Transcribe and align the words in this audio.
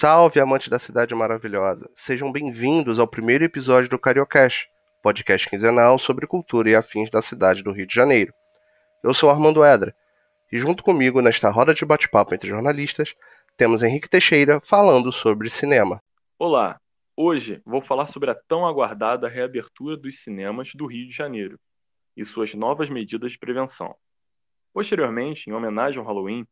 Salve, 0.00 0.38
amante 0.38 0.70
da 0.70 0.78
cidade 0.78 1.12
maravilhosa! 1.12 1.90
Sejam 1.96 2.30
bem-vindos 2.30 3.00
ao 3.00 3.08
primeiro 3.08 3.42
episódio 3.42 3.90
do 3.90 3.98
Cariocast, 3.98 4.70
podcast 5.02 5.50
quinzenal 5.50 5.98
sobre 5.98 6.24
cultura 6.24 6.70
e 6.70 6.76
afins 6.76 7.10
da 7.10 7.20
cidade 7.20 7.64
do 7.64 7.72
Rio 7.72 7.84
de 7.84 7.96
Janeiro. 7.96 8.32
Eu 9.02 9.12
sou 9.12 9.28
Armando 9.28 9.64
Edra, 9.64 9.92
e 10.52 10.56
junto 10.56 10.84
comigo 10.84 11.20
nesta 11.20 11.50
roda 11.50 11.74
de 11.74 11.84
bate-papo 11.84 12.32
entre 12.32 12.48
jornalistas, 12.48 13.16
temos 13.56 13.82
Henrique 13.82 14.08
Teixeira 14.08 14.60
falando 14.60 15.10
sobre 15.10 15.50
cinema. 15.50 16.00
Olá, 16.38 16.78
hoje 17.16 17.60
vou 17.66 17.82
falar 17.82 18.06
sobre 18.06 18.30
a 18.30 18.36
tão 18.36 18.64
aguardada 18.64 19.28
reabertura 19.28 19.96
dos 19.96 20.22
cinemas 20.22 20.70
do 20.76 20.86
Rio 20.86 21.08
de 21.08 21.12
Janeiro 21.16 21.58
e 22.16 22.24
suas 22.24 22.54
novas 22.54 22.88
medidas 22.88 23.32
de 23.32 23.38
prevenção. 23.40 23.96
Posteriormente, 24.72 25.50
em 25.50 25.52
homenagem 25.52 25.98
ao 25.98 26.06
Halloween, 26.06 26.46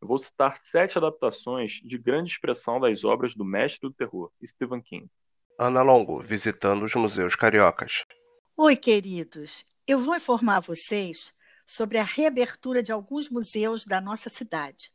eu 0.00 0.08
vou 0.08 0.18
citar 0.18 0.60
sete 0.70 0.96
adaptações 0.98 1.80
de 1.84 1.98
grande 1.98 2.30
expressão 2.30 2.80
das 2.80 3.04
obras 3.04 3.34
do 3.34 3.44
mestre 3.44 3.88
do 3.88 3.92
terror, 3.92 4.30
Stephen 4.44 4.80
King. 4.80 5.10
Ana 5.58 5.82
Longo, 5.82 6.20
visitando 6.20 6.84
os 6.84 6.94
museus 6.94 7.36
cariocas. 7.36 8.04
Oi, 8.56 8.76
queridos. 8.76 9.66
Eu 9.86 9.98
vou 9.98 10.16
informar 10.16 10.60
vocês 10.60 11.32
sobre 11.66 11.98
a 11.98 12.02
reabertura 12.02 12.82
de 12.82 12.92
alguns 12.92 13.28
museus 13.28 13.84
da 13.84 14.00
nossa 14.00 14.30
cidade 14.30 14.90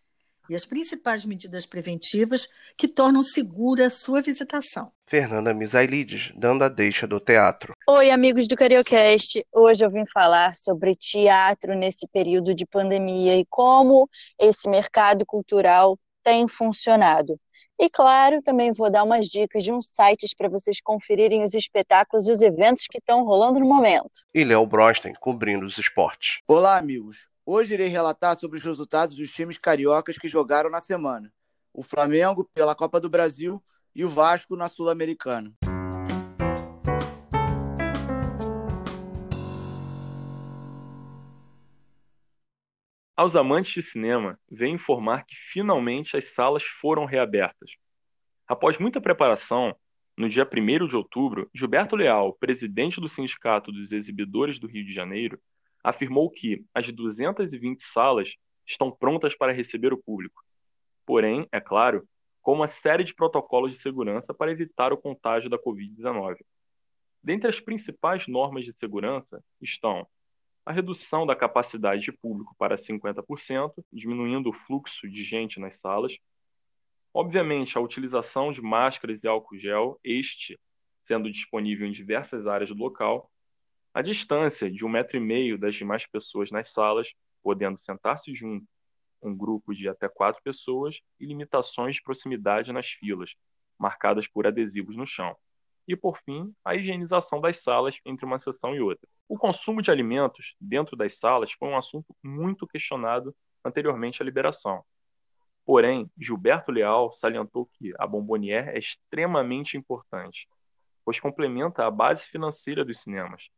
e 0.50 0.56
as 0.56 0.66
principais 0.66 1.26
medidas 1.26 1.66
preventivas 1.66 2.48
que 2.78 2.88
tornam 2.88 3.24
segura 3.24 3.90
sua 3.90 4.22
visitação. 4.22 4.92
Fernanda 5.06 5.54
Misailides, 5.54 6.32
dando 6.36 6.64
a 6.64 6.70
deixa 6.70 7.06
do 7.06 7.20
teatro. 7.20 7.74
Oi, 7.88 8.10
amigos 8.10 8.48
do 8.48 8.56
Cariocast. 8.56 9.46
Hoje 9.54 9.86
eu 9.86 9.90
vim 9.90 10.06
falar 10.12 10.56
sobre 10.56 10.96
teatro 10.96 11.76
nesse 11.76 12.08
período 12.08 12.54
de 12.54 12.66
pandemia 12.66 13.38
e 13.38 13.46
como 13.50 14.10
esse 14.40 14.70
mercado 14.70 15.26
cultural 15.26 15.98
tem 16.24 16.48
funcionado. 16.48 17.40
E 17.78 17.90
claro, 17.90 18.42
também 18.42 18.72
vou 18.72 18.90
dar 18.90 19.04
umas 19.04 19.26
dicas 19.26 19.64
de 19.64 19.72
uns 19.72 19.88
sites 19.88 20.34
para 20.34 20.48
vocês 20.48 20.80
conferirem 20.82 21.44
os 21.44 21.54
espetáculos 21.54 22.28
e 22.28 22.32
os 22.32 22.42
eventos 22.42 22.88
que 22.90 23.00
estão 23.00 23.26
rolando 23.26 23.60
no 23.60 23.68
momento. 23.68 24.22
E 24.34 24.46
Léo 24.46 24.66
Brosten, 24.66 25.14
cobrindo 25.20 25.66
os 25.66 25.78
esportes. 25.78 26.40
Olá, 26.48 26.78
amigos. 26.78 27.28
Hoje 27.48 27.76
irei 27.76 27.90
relatar 27.90 28.36
sobre 28.40 28.58
os 28.58 28.66
resultados 28.66 29.16
dos 29.16 29.30
times 29.30 29.60
cariocas 29.60 30.18
que 30.18 30.28
jogaram 30.28 30.68
na 30.68 30.80
semana. 30.80 31.32
O 31.72 31.84
Flamengo 31.84 32.50
pela 32.56 32.74
Copa 32.74 33.00
do 33.00 33.08
Brasil 33.08 33.64
e 33.94 34.04
o 34.04 34.10
Vasco 34.10 34.56
na 34.56 34.68
Sul-Americana. 34.68 35.54
Aos 43.16 43.36
amantes 43.36 43.74
de 43.74 43.84
cinema, 43.84 44.40
vem 44.50 44.74
informar 44.74 45.24
que 45.24 45.36
finalmente 45.52 46.18
as 46.18 46.34
salas 46.34 46.64
foram 46.64 47.06
reabertas. 47.06 47.76
Após 48.48 48.80
muita 48.80 49.00
preparação, 49.00 49.76
no 50.18 50.28
dia 50.28 50.50
1 50.52 50.88
de 50.88 50.98
outubro, 50.98 51.48
Gilberto 51.54 51.96
Leal, 51.96 52.34
presidente 52.34 53.00
do 53.00 53.08
Sindicato 53.08 53.72
dos 53.72 53.92
Exibidores 53.92 54.58
do 54.58 54.66
Rio 54.66 54.84
de 54.84 54.92
Janeiro, 54.92 55.40
afirmou 55.86 56.30
que 56.32 56.66
as 56.74 56.92
220 56.92 57.82
salas 57.84 58.34
estão 58.66 58.92
prontas 58.92 59.36
para 59.36 59.54
receber 59.54 59.94
o 59.94 60.02
público. 60.02 60.44
Porém, 61.06 61.48
é 61.52 61.62
claro, 61.62 62.08
com 62.42 62.54
uma 62.54 62.68
série 62.68 63.04
de 63.04 63.14
protocolos 63.14 63.72
de 63.72 63.82
segurança 63.82 64.34
para 64.34 64.52
evitar 64.52 64.92
o 64.92 64.98
contágio 64.98 65.50
da 65.50 65.60
Covid-19. 65.60 66.38
Dentre 67.24 67.50
as 67.50 67.60
principais 67.60 68.28
normas 68.28 68.66
de 68.66 68.74
segurança 68.74 69.44
estão 69.62 70.08
a 70.66 70.72
redução 70.72 71.28
da 71.28 71.36
capacidade 71.36 72.02
de 72.02 72.12
público 72.12 72.56
para 72.58 72.76
50%, 72.76 73.72
diminuindo 73.94 74.50
o 74.50 74.54
fluxo 74.54 75.08
de 75.08 75.24
gente 75.24 75.60
nas 75.60 75.76
salas. 75.78 76.18
Obviamente, 77.14 77.78
a 77.78 77.82
utilização 77.82 78.52
de 78.52 78.62
máscaras 78.62 79.24
e 79.24 79.28
álcool 79.28 79.60
gel, 79.60 80.00
este 80.04 80.60
sendo 81.04 81.32
disponível 81.32 81.88
em 81.88 81.92
diversas 81.92 82.48
áreas 82.48 82.72
do 82.72 82.76
local, 82.76 83.30
a 83.96 84.02
distância 84.02 84.70
de 84.70 84.84
um 84.84 84.90
metro 84.90 85.16
e 85.16 85.22
meio 85.22 85.58
das 85.58 85.74
demais 85.74 86.06
pessoas 86.06 86.52
nas 86.52 86.70
salas, 86.70 87.08
podendo 87.42 87.78
sentar-se 87.80 88.36
junto 88.36 88.68
um 89.22 89.34
grupo 89.34 89.74
de 89.74 89.88
até 89.88 90.10
quatro 90.10 90.44
pessoas 90.44 91.00
e 91.18 91.26
limitações 91.26 91.96
de 91.96 92.04
proximidade 92.04 92.74
nas 92.74 92.88
filas, 92.88 93.32
marcadas 93.80 94.28
por 94.28 94.46
adesivos 94.46 94.98
no 94.98 95.08
chão. 95.08 95.34
E, 95.88 95.96
por 95.96 96.20
fim, 96.26 96.54
a 96.66 96.76
higienização 96.76 97.40
das 97.40 97.64
salas 97.64 97.98
entre 98.06 98.26
uma 98.26 98.38
sessão 98.38 98.76
e 98.76 98.82
outra. 98.82 99.08
O 99.30 99.38
consumo 99.38 99.82
de 99.82 99.90
alimentos 99.90 100.56
dentro 100.60 100.98
das 100.98 101.18
salas 101.18 101.54
foi 101.54 101.70
um 101.70 101.78
assunto 101.78 102.14
muito 102.22 102.68
questionado 102.68 103.34
anteriormente 103.64 104.22
à 104.22 104.26
liberação. 104.26 104.84
Porém, 105.66 106.12
Gilberto 106.20 106.70
Leal 106.70 107.14
salientou 107.14 107.66
que 107.66 107.94
a 107.98 108.06
Bombonier 108.06 108.68
é 108.68 108.78
extremamente 108.78 109.78
importante, 109.78 110.50
pois 111.06 111.18
complementa 111.18 111.86
a 111.86 111.92
base 111.92 112.26
financeira 112.26 112.84
dos 112.84 113.00
cinemas, 113.00 113.50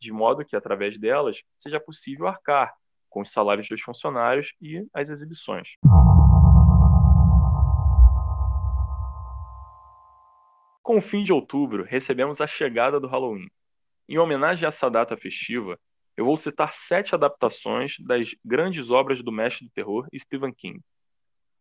de 0.00 0.12
modo 0.12 0.44
que, 0.44 0.56
através 0.56 0.98
delas, 0.98 1.42
seja 1.58 1.80
possível 1.80 2.26
arcar 2.26 2.74
com 3.08 3.22
os 3.22 3.32
salários 3.32 3.68
dos 3.68 3.80
funcionários 3.80 4.52
e 4.60 4.86
as 4.92 5.08
exibições. 5.08 5.70
Com 10.82 10.98
o 10.98 11.02
fim 11.02 11.24
de 11.24 11.32
outubro, 11.32 11.82
recebemos 11.82 12.40
a 12.40 12.46
chegada 12.46 13.00
do 13.00 13.08
Halloween. 13.08 13.48
Em 14.08 14.18
homenagem 14.18 14.66
a 14.66 14.68
essa 14.68 14.88
data 14.88 15.16
festiva, 15.16 15.78
eu 16.16 16.24
vou 16.24 16.36
citar 16.36 16.72
sete 16.72 17.14
adaptações 17.14 17.96
das 17.98 18.34
grandes 18.44 18.88
obras 18.90 19.22
do 19.22 19.32
mestre 19.32 19.66
do 19.66 19.72
terror 19.72 20.06
Stephen 20.16 20.52
King, 20.52 20.80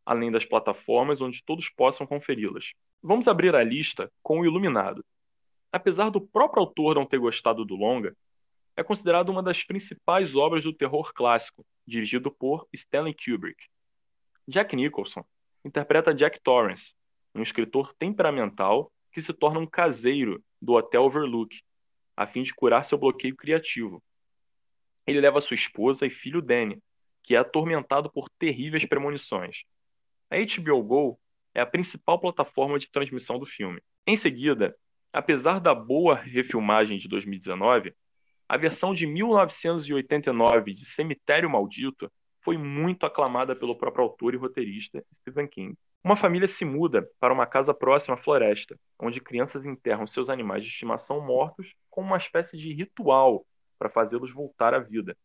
além 0.05 0.31
das 0.31 0.45
plataformas 0.45 1.21
onde 1.21 1.43
todos 1.43 1.69
possam 1.69 2.05
conferi-las. 2.05 2.73
Vamos 3.01 3.27
abrir 3.27 3.55
a 3.55 3.63
lista 3.63 4.11
com 4.21 4.41
O 4.41 4.45
Iluminado. 4.45 5.03
Apesar 5.71 6.09
do 6.09 6.21
próprio 6.21 6.61
autor 6.61 6.95
não 6.95 7.05
ter 7.05 7.17
gostado 7.17 7.65
do 7.65 7.75
longa, 7.75 8.15
é 8.77 8.83
considerado 8.83 9.29
uma 9.29 9.41
das 9.41 9.63
principais 9.63 10.35
obras 10.35 10.63
do 10.63 10.73
terror 10.73 11.13
clássico, 11.13 11.65
dirigido 11.87 12.29
por 12.31 12.67
Stanley 12.73 13.15
Kubrick. 13.15 13.63
Jack 14.47 14.75
Nicholson 14.75 15.25
interpreta 15.63 16.13
Jack 16.13 16.39
Torrance, 16.41 16.93
um 17.33 17.41
escritor 17.41 17.93
temperamental 17.97 18.91
que 19.11 19.21
se 19.21 19.33
torna 19.33 19.59
um 19.59 19.65
caseiro 19.65 20.43
do 20.61 20.73
Hotel 20.73 21.03
Overlook, 21.03 21.61
a 22.15 22.27
fim 22.27 22.43
de 22.43 22.53
curar 22.53 22.85
seu 22.85 22.97
bloqueio 22.97 23.35
criativo. 23.35 24.03
Ele 25.07 25.21
leva 25.21 25.41
sua 25.41 25.55
esposa 25.55 26.05
e 26.05 26.09
filho 26.09 26.41
Danny, 26.41 26.81
que 27.23 27.35
é 27.35 27.37
atormentado 27.37 28.11
por 28.11 28.29
terríveis 28.29 28.85
premonições. 28.85 29.63
A 30.29 30.35
HBO 30.37 30.83
Go 30.83 31.19
é 31.53 31.61
a 31.61 31.65
principal 31.65 32.19
plataforma 32.19 32.77
de 32.77 32.89
transmissão 32.89 33.39
do 33.39 33.45
filme. 33.45 33.81
Em 34.05 34.15
seguida, 34.15 34.75
apesar 35.11 35.59
da 35.59 35.73
boa 35.73 36.15
refilmagem 36.15 36.97
de 36.97 37.07
2019, 37.07 37.93
a 38.47 38.57
versão 38.57 38.93
de 38.93 39.07
1989 39.07 40.73
de 40.73 40.85
Cemitério 40.85 41.49
Maldito 41.49 42.11
foi 42.41 42.57
muito 42.57 43.05
aclamada 43.05 43.55
pelo 43.55 43.75
próprio 43.75 44.03
autor 44.03 44.33
e 44.33 44.37
roteirista 44.37 45.03
Stephen 45.15 45.47
King. 45.47 45.75
Uma 46.03 46.15
família 46.15 46.47
se 46.47 46.63
muda 46.63 47.09
para 47.19 47.33
uma 47.33 47.47
casa 47.47 47.73
próxima 47.73 48.13
à 48.13 48.17
floresta, 48.17 48.79
onde 48.99 49.19
crianças 49.19 49.65
enterram 49.65 50.05
seus 50.05 50.29
animais 50.29 50.63
de 50.63 50.69
estimação 50.69 51.19
mortos 51.19 51.73
como 51.89 52.09
uma 52.09 52.17
espécie 52.17 52.55
de 52.55 52.71
ritual 52.71 53.43
para 53.79 53.89
fazê-los 53.89 54.31
voltar 54.31 54.75
à 54.75 54.79
vida. 54.79 55.17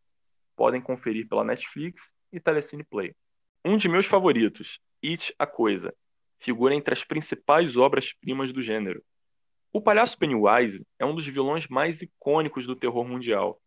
Podem 0.57 0.81
conferir 0.81 1.29
pela 1.29 1.45
Netflix 1.45 2.15
e 2.33 2.41
Telecine 2.41 2.85
Play. 2.85 3.15
Um 3.63 3.77
de 3.77 3.91
meus 3.91 4.07
favoritos, 4.07 4.81
It 5.05 5.35
a 5.39 5.47
Coisa, 5.47 5.95
figura 6.39 6.75
entre 6.75 6.95
as 6.95 7.05
principais 7.05 7.77
obras-primas 7.77 8.51
do 8.51 8.63
gênero. 8.63 9.03
O 9.73 9.81
palhaço 9.81 10.19
Pennywise 10.19 10.85
é 10.99 11.07
um 11.07 11.15
dos 11.15 11.25
vilões 11.25 11.69
mais 11.69 12.03
icônicos 12.03 12.67
do 12.67 12.75
terror 12.75 13.07
mundial. 13.07 13.63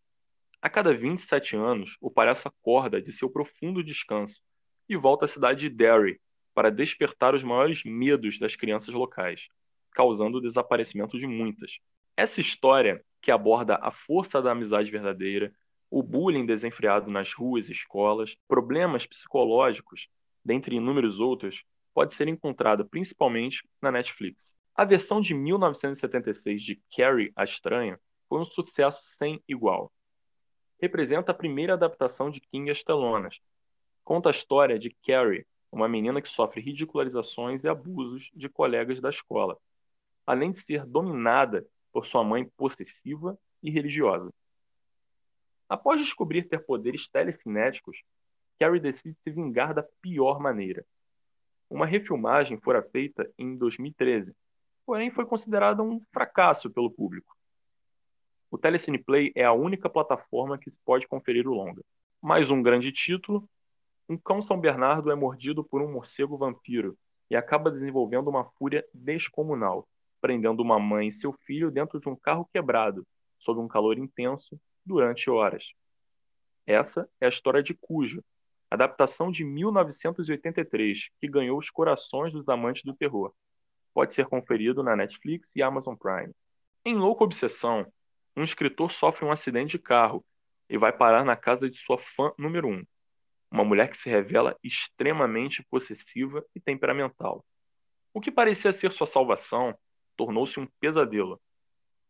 A 0.61 0.69
cada 0.69 0.94
27 0.94 1.55
anos, 1.55 1.95
o 2.01 2.11
palhaço 2.11 2.45
acorda 2.45 3.01
de 3.01 3.09
seu 3.13 3.29
profundo 3.29 3.81
descanso 3.81 4.41
e 4.89 4.97
volta 4.97 5.23
à 5.23 5.27
cidade 5.29 5.61
de 5.61 5.69
Derry 5.69 6.19
para 6.53 6.69
despertar 6.69 7.33
os 7.33 7.41
maiores 7.41 7.85
medos 7.85 8.38
das 8.38 8.53
crianças 8.53 8.94
locais, 8.94 9.47
causando 9.91 10.39
o 10.39 10.41
desaparecimento 10.41 11.17
de 11.17 11.25
muitas. 11.25 11.79
Essa 12.17 12.41
história, 12.41 13.01
que 13.21 13.31
aborda 13.31 13.79
a 13.81 13.89
força 13.89 14.41
da 14.41 14.51
amizade 14.51 14.91
verdadeira, 14.91 15.53
o 15.89 16.03
bullying 16.03 16.45
desenfreado 16.45 17.09
nas 17.09 17.33
ruas 17.33 17.69
e 17.69 17.71
escolas, 17.71 18.35
problemas 18.45 19.06
psicológicos, 19.06 20.09
dentre 20.44 20.75
inúmeros 20.75 21.21
outros, 21.21 21.63
pode 21.94 22.13
ser 22.13 22.27
encontrada 22.27 22.83
principalmente 22.83 23.65
na 23.81 23.89
Netflix. 23.89 24.53
A 24.75 24.85
versão 24.85 25.21
de 25.21 25.35
1976 25.35 26.63
de 26.63 26.81
Carrie 26.97 27.31
a 27.35 27.43
Estranha 27.43 27.99
foi 28.27 28.39
um 28.39 28.45
sucesso 28.45 29.03
sem 29.19 29.39
igual. 29.47 29.93
Representa 30.81 31.31
a 31.31 31.35
primeira 31.35 31.73
adaptação 31.73 32.31
de 32.31 32.41
King 32.41 32.71
às 32.71 32.83
telonas. 32.83 33.39
Conta 34.03 34.29
a 34.29 34.31
história 34.31 34.79
de 34.79 34.89
Carrie, 35.05 35.45
uma 35.71 35.87
menina 35.87 36.23
que 36.23 36.29
sofre 36.29 36.59
ridicularizações 36.59 37.63
e 37.63 37.67
abusos 37.67 38.31
de 38.33 38.49
colegas 38.49 38.99
da 38.99 39.11
escola, 39.11 39.59
além 40.25 40.51
de 40.51 40.61
ser 40.61 40.87
dominada 40.87 41.63
por 41.91 42.07
sua 42.07 42.23
mãe 42.23 42.43
possessiva 42.57 43.37
e 43.61 43.69
religiosa. 43.69 44.33
Após 45.69 45.99
descobrir 45.99 46.49
ter 46.49 46.65
poderes 46.65 47.07
telecinéticos, 47.07 48.01
Carrie 48.59 48.79
decide 48.79 49.15
se 49.23 49.29
vingar 49.29 49.71
da 49.71 49.83
pior 50.01 50.39
maneira. 50.39 50.83
uma 51.69 51.85
refilmagem 51.85 52.59
fora 52.59 52.83
feita 52.83 53.31
em 53.37 53.55
2013, 53.55 54.35
porém 54.85 55.12
foi 55.12 55.25
considerada 55.25 55.81
um 55.81 56.01
fracasso 56.12 56.69
pelo 56.69 56.91
público. 56.91 57.35
O 58.51 58.57
Telecine 58.57 58.97
Play 58.97 59.31
é 59.35 59.44
a 59.44 59.53
única 59.53 59.89
plataforma 59.89 60.57
que 60.57 60.69
se 60.69 60.80
pode 60.85 61.07
conferir 61.07 61.47
o 61.47 61.53
longa. 61.53 61.83
Mais 62.21 62.50
um 62.50 62.62
grande 62.62 62.91
título, 62.91 63.50
um 64.07 64.18
cão 64.18 64.41
São 64.41 64.59
Bernardo 64.59 65.12
é 65.12 65.15
mordido 65.15 65.63
por 65.63 65.81
um 65.81 65.91
morcego 65.91 66.38
vampiro 66.38 66.97
e 67.30 67.35
acaba 67.35 67.71
desenvolvendo 67.71 68.30
uma 68.30 68.45
fúria 68.57 68.85
descomunal, 68.94 69.88
prendendo 70.21 70.62
uma 70.62 70.77
mãe 70.80 71.07
e 71.07 71.13
seu 71.13 71.33
filho 71.33 71.71
dentro 71.71 72.00
de 72.00 72.07
um 72.07 72.15
carro 72.15 72.47
quebrado, 72.51 73.07
sob 73.39 73.59
um 73.59 73.68
calor 73.68 73.97
intenso, 73.97 74.59
durante 74.85 75.30
horas. 75.30 75.74
Essa 76.65 77.09
é 77.19 77.25
a 77.25 77.30
história 77.30 77.63
de 77.63 77.74
Cujo, 77.74 78.24
adaptação 78.69 79.31
de 79.31 79.44
1983, 79.44 81.09
que 81.19 81.27
ganhou 81.27 81.57
os 81.57 81.69
corações 81.69 82.31
dos 82.31 82.47
amantes 82.47 82.83
do 82.83 82.94
terror. 82.94 83.33
Pode 83.94 84.13
ser 84.13 84.25
conferido 84.25 84.81
na 84.81 84.95
Netflix 84.95 85.48
e 85.56 85.62
Amazon 85.62 85.95
Prime. 85.95 86.34
Em 86.86 86.95
Louca 86.95 87.24
Obsessão, 87.24 87.86
um 88.36 88.44
escritor 88.44 88.92
sofre 88.92 89.25
um 89.25 89.31
acidente 89.31 89.78
de 89.78 89.80
carro 89.80 90.25
e 90.69 90.78
vai 90.78 90.92
parar 90.92 91.24
na 91.24 91.36
casa 91.36 91.69
de 91.69 91.78
sua 91.78 91.98
fã 91.98 92.31
número 92.38 92.68
um, 92.68 92.84
uma 93.51 93.63
mulher 93.63 93.90
que 93.90 93.98
se 93.98 94.10
revela 94.10 94.57
extremamente 94.63 95.63
possessiva 95.69 96.44
e 96.56 96.60
temperamental. 96.60 97.45
O 98.13 98.19
que 98.19 98.31
parecia 98.31 98.72
ser 98.74 98.92
sua 98.92 99.06
salvação 99.06 99.78
tornou-se 100.18 100.60
um 100.60 100.68
pesadelo. 100.80 101.40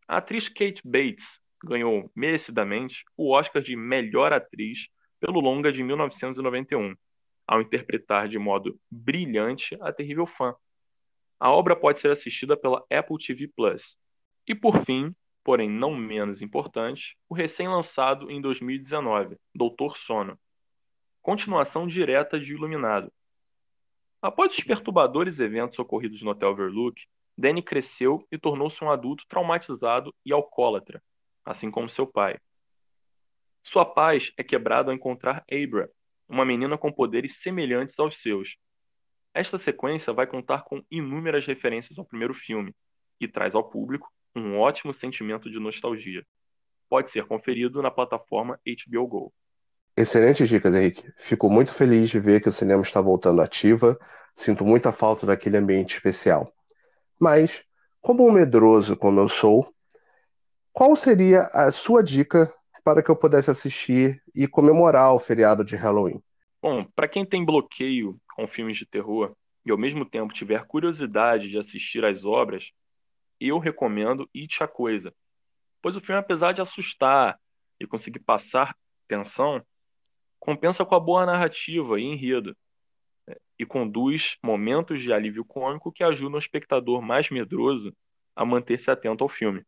A 0.08 0.18
atriz 0.18 0.48
Kate 0.48 0.82
Bates 0.84 1.40
ganhou 1.64 2.12
merecidamente 2.16 3.04
o 3.18 3.32
Oscar 3.32 3.62
de 3.62 3.76
melhor 3.76 4.34
atriz 4.34 4.88
pelo 5.20 5.40
longa 5.40 5.72
de 5.72 5.84
1991, 5.84 6.96
ao 7.48 7.62
interpretar 7.62 8.28
de 8.28 8.38
modo 8.38 8.78
brilhante 8.92 9.78
a 9.82 9.92
terrível 9.92 10.26
fã. 10.26 10.54
A 11.44 11.52
obra 11.52 11.76
pode 11.76 12.00
ser 12.00 12.10
assistida 12.10 12.56
pela 12.56 12.86
Apple 12.90 13.18
TV 13.18 13.50
Plus. 13.50 13.98
E 14.48 14.56
por 14.56 14.86
fim, 14.86 15.14
porém 15.44 15.70
não 15.70 15.94
menos 15.94 16.42
importante, 16.42 17.18
o 17.28 17.34
recém-lançado 17.34 18.32
em 18.32 18.40
2019, 18.40 19.36
Doutor 19.54 19.98
Sono, 19.98 20.40
continuação 21.22 21.86
direta 21.86 22.40
de 22.40 22.54
Iluminado. 22.54 23.12
Após 24.22 24.58
os 24.58 24.64
perturbadores 24.64 25.38
eventos 25.42 25.78
ocorridos 25.78 26.22
no 26.22 26.32
Hotel 26.32 26.52
Overlook, 26.52 27.04
Danny 27.38 27.62
cresceu 27.62 28.26
e 28.32 28.38
tornou-se 28.38 28.82
um 28.82 28.90
adulto 28.90 29.26
traumatizado 29.28 30.16
e 30.26 30.32
alcoólatra, 30.32 31.04
assim 31.44 31.70
como 31.70 31.90
seu 31.90 32.08
pai. 32.08 32.40
Sua 33.64 33.84
paz 33.84 34.32
é 34.38 34.46
quebrada 34.46 34.92
ao 34.92 34.96
encontrar 34.96 35.44
Abra, 35.52 35.92
uma 36.26 36.46
menina 36.46 36.78
com 36.78 36.90
poderes 36.90 37.42
semelhantes 37.42 38.00
aos 38.00 38.22
seus. 38.22 38.56
Esta 39.34 39.58
sequência 39.58 40.14
vai 40.14 40.28
contar 40.28 40.64
com 40.64 40.84
inúmeras 40.92 41.46
referências 41.46 41.98
ao 41.98 42.06
primeiro 42.06 42.34
filme 42.34 42.74
e 43.20 43.28
traz 43.28 43.56
ao 43.56 43.68
público 43.68 44.08
um 44.36 44.60
ótimo 44.60 44.94
sentimento 44.94 45.50
de 45.50 45.60
nostalgia. 45.60 46.24
Pode 46.88 47.10
ser 47.10 47.26
conferido 47.26 47.82
na 47.82 47.90
plataforma 47.90 48.60
HBO 48.66 49.08
Go. 49.08 49.34
Excelentes 49.98 50.48
dicas, 50.48 50.74
Henrique. 50.74 51.12
Fico 51.18 51.50
muito 51.50 51.74
feliz 51.74 52.10
de 52.10 52.20
ver 52.20 52.42
que 52.42 52.50
o 52.50 52.52
cinema 52.52 52.84
está 52.84 53.02
voltando 53.02 53.42
ativa. 53.42 53.98
Sinto 54.36 54.66
muita 54.66 54.92
falta 54.92 55.26
daquele 55.26 55.58
ambiente 55.58 55.96
especial. 55.96 56.52
Mas, 57.20 57.64
como 58.02 58.28
um 58.28 58.32
medroso 58.32 58.96
como 58.96 59.20
eu 59.20 59.30
sou, 59.30 59.74
qual 60.72 60.96
seria 60.96 61.44
a 61.54 61.72
sua 61.72 62.04
dica 62.04 62.52
para 62.84 63.02
que 63.02 63.10
eu 63.10 63.16
pudesse 63.16 63.50
assistir 63.50 64.22
e 64.34 64.48
comemorar 64.48 65.14
o 65.14 65.20
feriado 65.20 65.64
de 65.64 65.76
Halloween? 65.76 66.22
Bom, 66.64 66.86
para 66.96 67.10
quem 67.10 67.26
tem 67.26 67.44
bloqueio 67.44 68.18
com 68.38 68.48
filmes 68.48 68.78
de 68.78 68.86
terror 68.86 69.36
e 69.66 69.72
ao 69.72 69.78
mesmo 69.78 70.06
tempo 70.06 70.34
tiver 70.34 70.66
curiosidade 70.66 71.50
de 71.50 71.58
assistir 71.58 72.06
às 72.06 72.24
obras, 72.24 72.72
eu 73.38 73.60
recomendo 73.60 74.30
It 74.34 74.64
a 74.64 74.68
Coisa. 74.68 75.14
Pois 75.82 75.98
o 75.98 76.00
filme, 76.00 76.22
apesar 76.22 76.54
de 76.54 76.62
assustar 76.62 77.38
e 77.78 77.86
conseguir 77.86 78.20
passar 78.20 78.74
tensão, 79.10 79.62
compensa 80.40 80.86
com 80.86 80.96
a 80.96 81.02
boa 81.02 81.26
narrativa 81.26 82.00
e 82.00 82.04
enredo, 82.06 82.56
né, 83.28 83.36
e 83.60 83.66
conduz 83.66 84.38
momentos 84.42 85.04
de 85.04 85.12
alívio 85.12 85.44
cômico 85.44 85.92
que 85.92 86.02
ajudam 86.02 86.36
o 86.36 86.40
espectador 86.40 87.02
mais 87.02 87.30
medroso 87.30 87.94
a 88.34 88.46
manter-se 88.46 88.90
atento 88.90 89.22
ao 89.22 89.30
filme. 89.30 89.66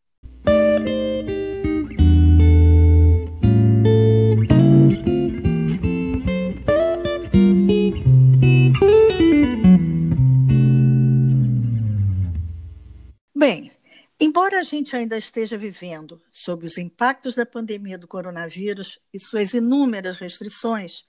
Bem, 13.35 13.71
Embora 14.17 14.61
a 14.61 14.63
gente 14.63 14.95
ainda 14.95 15.17
esteja 15.17 15.57
vivendo 15.57 16.21
sob 16.31 16.65
os 16.65 16.77
impactos 16.77 17.35
da 17.35 17.45
pandemia 17.45 17.97
do 17.97 18.07
coronavírus 18.07 18.97
e 19.13 19.19
suas 19.19 19.53
inúmeras 19.53 20.17
restrições, 20.17 21.03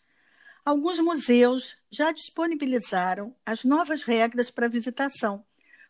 alguns 0.65 0.99
museus 0.99 1.77
já 1.89 2.11
disponibilizaram 2.11 3.33
as 3.47 3.63
novas 3.63 4.03
regras 4.03 4.51
para 4.51 4.69
visitação, 4.69 5.45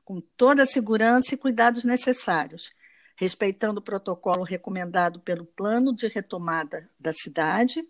com 0.05 0.21
toda 0.21 0.65
a 0.65 0.67
segurança 0.67 1.33
e 1.33 1.39
cuidados 1.39 1.85
necessários, 1.85 2.71
respeitando 3.17 3.81
o 3.81 3.83
protocolo 3.83 4.43
recomendado 4.43 5.19
pelo 5.21 5.47
Plano 5.47 5.97
de 5.97 6.09
Retomada 6.09 6.91
da 7.01 7.15
Cidade 7.15 7.83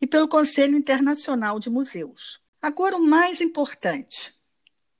e 0.00 0.06
pelo 0.06 0.26
Conselho 0.26 0.74
Internacional 0.74 1.60
de 1.60 1.68
Museus. 1.68 2.42
Agora, 2.60 2.96
o 2.96 3.06
mais 3.06 3.42
importante: 3.42 4.34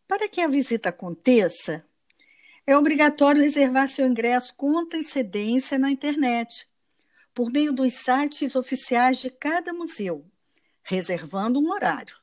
para 0.06 0.28
que 0.28 0.42
a 0.42 0.46
visita 0.46 0.90
aconteça, 0.90 1.82
é 2.66 2.76
obrigatório 2.76 3.42
reservar 3.42 3.88
seu 3.88 4.06
ingresso 4.06 4.54
com 4.56 4.78
antecedência 4.78 5.78
na 5.78 5.90
internet, 5.90 6.68
por 7.34 7.50
meio 7.50 7.72
dos 7.72 7.92
sites 7.94 8.54
oficiais 8.54 9.18
de 9.18 9.30
cada 9.30 9.72
museu, 9.72 10.24
reservando 10.82 11.58
um 11.58 11.70
horário. 11.70 12.16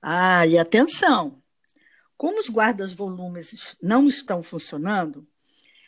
Ah, 0.00 0.46
e 0.46 0.58
atenção! 0.58 1.42
Como 2.16 2.38
os 2.38 2.50
guardas-volumes 2.50 3.76
não 3.82 4.06
estão 4.08 4.42
funcionando, 4.42 5.26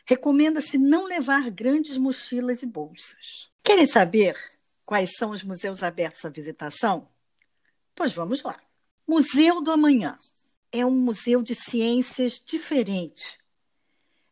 recomenda-se 0.06 0.78
não 0.78 1.04
levar 1.04 1.50
grandes 1.50 1.98
mochilas 1.98 2.62
e 2.62 2.66
bolsas. 2.66 3.50
Querem 3.62 3.86
saber 3.86 4.36
quais 4.84 5.12
são 5.16 5.30
os 5.30 5.42
museus 5.42 5.82
abertos 5.82 6.24
à 6.24 6.28
visitação? 6.28 7.08
Pois 7.94 8.12
vamos 8.12 8.42
lá. 8.42 8.58
Museu 9.06 9.60
do 9.60 9.70
Amanhã 9.70 10.18
é 10.74 10.84
um 10.84 10.90
museu 10.90 11.40
de 11.40 11.54
ciências 11.54 12.42
diferente. 12.44 13.38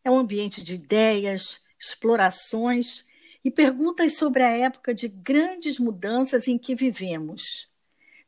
É 0.03 0.11
um 0.11 0.19
ambiente 0.19 0.61
de 0.61 0.75
ideias, 0.75 1.61
explorações 1.79 3.05
e 3.45 3.51
perguntas 3.51 4.17
sobre 4.17 4.43
a 4.43 4.51
época 4.51 4.93
de 4.93 5.07
grandes 5.07 5.79
mudanças 5.79 6.49
em 6.49 6.59
que 6.59 6.75
vivemos 6.75 7.71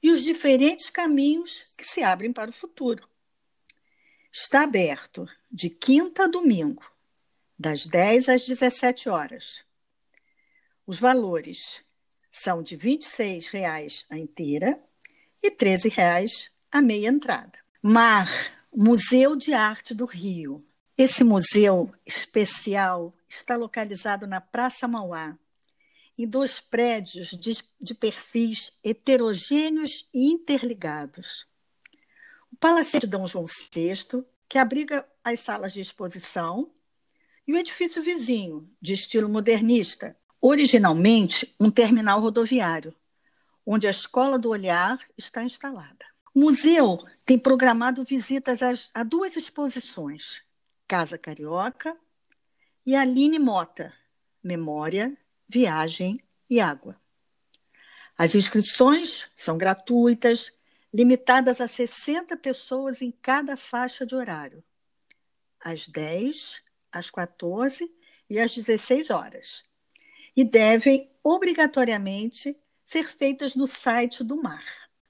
e 0.00 0.12
os 0.12 0.22
diferentes 0.22 0.90
caminhos 0.90 1.66
que 1.76 1.84
se 1.84 2.04
abrem 2.04 2.32
para 2.32 2.50
o 2.50 2.52
futuro. 2.52 3.08
Está 4.30 4.62
aberto 4.62 5.28
de 5.50 5.68
quinta 5.68 6.24
a 6.24 6.28
domingo, 6.28 6.88
das 7.58 7.84
10 7.84 8.28
às 8.28 8.46
17 8.46 9.08
horas. 9.08 9.64
Os 10.86 11.00
valores 11.00 11.80
são 12.30 12.62
de 12.62 12.76
R$ 12.76 12.96
26,00 12.96 14.04
a 14.08 14.16
inteira 14.16 14.80
e 15.42 15.48
R$ 15.48 15.56
13,00 15.56 16.50
a 16.70 16.80
meia 16.80 17.08
entrada. 17.08 17.63
Mar, 17.86 18.30
Museu 18.74 19.36
de 19.36 19.52
Arte 19.52 19.92
do 19.92 20.06
Rio. 20.06 20.66
Esse 20.96 21.22
museu 21.22 21.92
especial 22.06 23.14
está 23.28 23.56
localizado 23.56 24.26
na 24.26 24.40
Praça 24.40 24.88
Mauá, 24.88 25.36
em 26.16 26.26
dois 26.26 26.60
prédios 26.60 27.28
de, 27.32 27.62
de 27.78 27.94
perfis 27.94 28.72
heterogêneos 28.82 30.08
e 30.14 30.32
interligados. 30.32 31.46
O 32.50 32.56
Palacete 32.56 33.06
Dom 33.06 33.26
João 33.26 33.44
VI, 33.44 34.24
que 34.48 34.56
abriga 34.56 35.06
as 35.22 35.40
salas 35.40 35.74
de 35.74 35.82
exposição, 35.82 36.72
e 37.46 37.52
o 37.52 37.58
edifício 37.58 38.02
vizinho, 38.02 38.66
de 38.80 38.94
estilo 38.94 39.28
modernista, 39.28 40.16
originalmente 40.40 41.54
um 41.60 41.70
terminal 41.70 42.18
rodoviário, 42.18 42.94
onde 43.66 43.86
a 43.86 43.90
Escola 43.90 44.38
do 44.38 44.48
Olhar 44.48 44.98
está 45.18 45.44
instalada. 45.44 46.13
O 46.34 46.40
museu 46.40 46.98
tem 47.24 47.38
programado 47.38 48.02
visitas 48.02 48.58
a 48.92 49.04
duas 49.04 49.36
exposições: 49.36 50.42
Casa 50.88 51.16
Carioca 51.16 51.96
e 52.84 52.96
Aline 52.96 53.38
Mota, 53.38 53.94
Memória, 54.42 55.16
Viagem 55.48 56.20
e 56.50 56.58
Água. 56.58 57.00
As 58.18 58.34
inscrições 58.34 59.30
são 59.36 59.56
gratuitas, 59.56 60.52
limitadas 60.92 61.60
a 61.60 61.68
60 61.68 62.36
pessoas 62.36 63.00
em 63.00 63.12
cada 63.12 63.56
faixa 63.56 64.04
de 64.04 64.16
horário, 64.16 64.62
às 65.60 65.86
10, 65.86 66.62
às 66.90 67.10
14 67.10 67.88
e 68.28 68.40
às 68.40 68.52
16 68.52 69.10
horas, 69.10 69.64
e 70.36 70.44
devem 70.44 71.10
obrigatoriamente 71.22 72.56
ser 72.84 73.08
feitas 73.08 73.54
no 73.54 73.68
site 73.68 74.24
do 74.24 74.40
MAR. 74.42 74.64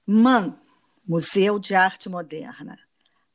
MAN 0.05 0.59
Museu 1.07 1.59
de 1.59 1.75
Arte 1.75 2.09
Moderna. 2.09 2.79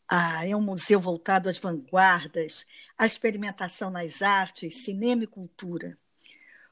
Ah, 0.08 0.44
é 0.44 0.56
um 0.56 0.60
museu 0.60 0.98
voltado 0.98 1.48
às 1.48 1.56
vanguardas, 1.56 2.66
à 2.98 3.06
experimentação 3.06 3.90
nas 3.90 4.22
artes, 4.22 4.82
cinema 4.82 5.22
e 5.22 5.26
cultura. 5.28 5.96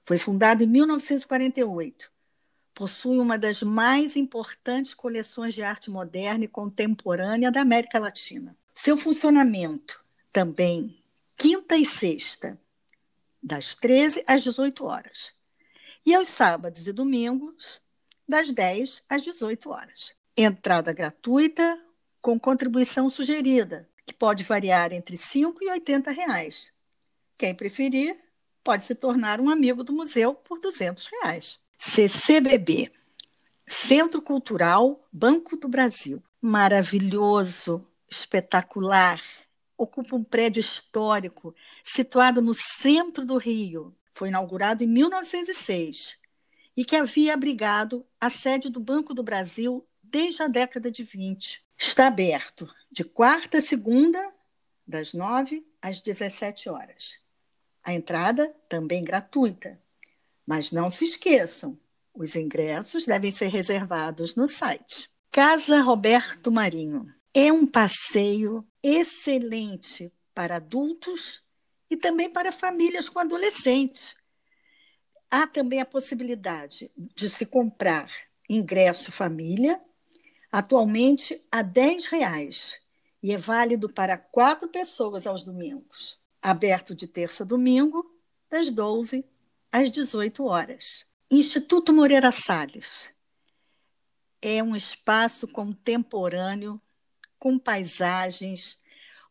Foi 0.04 0.18
fundado 0.18 0.64
em 0.64 0.66
1948. 0.66 2.10
Possui 2.74 3.18
uma 3.18 3.38
das 3.38 3.62
mais 3.62 4.16
importantes 4.16 4.92
coleções 4.92 5.54
de 5.54 5.62
arte 5.62 5.88
moderna 5.88 6.44
e 6.44 6.48
contemporânea 6.48 7.52
da 7.52 7.60
América 7.60 8.00
Latina. 8.00 8.56
Seu 8.74 8.96
funcionamento 8.96 10.04
também 10.32 11.00
quinta 11.36 11.76
e 11.76 11.86
sexta, 11.86 12.58
das 13.40 13.72
13 13.72 14.24
às 14.26 14.42
18 14.42 14.84
horas. 14.84 15.32
E 16.04 16.12
aos 16.12 16.28
sábados 16.28 16.88
e 16.88 16.92
domingos, 16.92 17.80
das 18.28 18.50
10 18.50 19.04
às 19.08 19.22
18 19.22 19.70
horas. 19.70 20.17
Entrada 20.40 20.92
gratuita 20.92 21.76
com 22.22 22.38
contribuição 22.38 23.08
sugerida, 23.08 23.88
que 24.06 24.14
pode 24.14 24.44
variar 24.44 24.92
entre 24.92 25.16
R$ 25.16 25.22
5 25.22 25.64
e 25.64 25.68
80 25.68 26.12
reais. 26.12 26.72
Quem 27.36 27.52
preferir, 27.52 28.16
pode 28.62 28.84
se 28.84 28.94
tornar 28.94 29.40
um 29.40 29.50
amigo 29.50 29.82
do 29.82 29.92
museu 29.92 30.36
por 30.36 30.60
200 30.60 31.06
reais. 31.06 31.58
CCBB, 31.76 32.88
Centro 33.66 34.22
Cultural 34.22 35.04
Banco 35.12 35.56
do 35.56 35.66
Brasil. 35.66 36.22
Maravilhoso, 36.40 37.84
espetacular. 38.08 39.20
Ocupa 39.76 40.14
um 40.14 40.22
prédio 40.22 40.60
histórico 40.60 41.52
situado 41.82 42.40
no 42.40 42.54
centro 42.54 43.26
do 43.26 43.38
Rio. 43.38 43.92
Foi 44.12 44.28
inaugurado 44.28 44.84
em 44.84 44.86
1906 44.86 46.16
e 46.76 46.84
que 46.84 46.94
havia 46.94 47.34
abrigado 47.34 48.06
a 48.20 48.30
sede 48.30 48.68
do 48.68 48.78
Banco 48.78 49.12
do 49.12 49.24
Brasil 49.24 49.84
desde 50.10 50.42
a 50.42 50.48
década 50.48 50.90
de 50.90 51.04
20. 51.04 51.62
Está 51.76 52.06
aberto 52.06 52.68
de 52.90 53.04
quarta 53.04 53.58
a 53.58 53.62
segunda, 53.62 54.32
das 54.86 55.12
9 55.12 55.66
às 55.82 56.00
17 56.00 56.68
horas. 56.68 57.18
A 57.84 57.92
entrada 57.92 58.54
também 58.68 59.04
gratuita. 59.04 59.78
Mas 60.46 60.72
não 60.72 60.90
se 60.90 61.04
esqueçam, 61.04 61.78
os 62.14 62.34
ingressos 62.34 63.04
devem 63.04 63.30
ser 63.30 63.48
reservados 63.48 64.34
no 64.34 64.46
site. 64.46 65.10
Casa 65.30 65.80
Roberto 65.80 66.50
Marinho. 66.50 67.12
É 67.34 67.52
um 67.52 67.66
passeio 67.66 68.66
excelente 68.82 70.10
para 70.34 70.56
adultos 70.56 71.42
e 71.90 71.96
também 71.96 72.30
para 72.30 72.50
famílias 72.50 73.08
com 73.08 73.18
adolescentes. 73.18 74.16
Há 75.30 75.46
também 75.46 75.80
a 75.80 75.86
possibilidade 75.86 76.90
de 76.96 77.28
se 77.28 77.44
comprar 77.44 78.10
ingresso 78.48 79.12
família 79.12 79.78
atualmente 80.50 81.44
a 81.50 81.58
R$ 81.58 81.64
10,00 81.64 82.74
e 83.22 83.32
é 83.32 83.38
válido 83.38 83.88
para 83.88 84.16
quatro 84.16 84.68
pessoas 84.68 85.26
aos 85.26 85.44
domingos. 85.44 86.18
Aberto 86.40 86.94
de 86.94 87.06
terça 87.06 87.44
a 87.44 87.46
domingo, 87.46 88.04
das 88.48 88.70
12 88.70 89.24
às 89.70 89.90
18 89.90 90.44
horas. 90.44 91.04
Instituto 91.30 91.92
Moreira 91.92 92.32
Salles 92.32 93.08
é 94.40 94.62
um 94.62 94.74
espaço 94.74 95.46
contemporâneo 95.48 96.80
com 97.38 97.58
paisagens, 97.58 98.78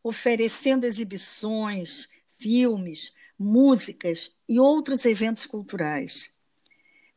oferecendo 0.02 0.84
exibições, 0.84 2.08
filmes, 2.28 3.12
músicas 3.38 4.32
e 4.48 4.60
outros 4.60 5.04
eventos 5.04 5.46
culturais. 5.46 6.32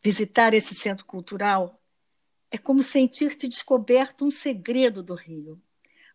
Visitar 0.01 0.53
esse 0.53 0.73
centro 0.73 1.05
cultural 1.05 1.75
é 2.51 2.57
como 2.57 2.83
sentir-te 2.83 3.47
descoberto 3.47 4.25
um 4.25 4.29
segredo 4.29 5.01
do 5.01 5.15
Rio. 5.15 5.59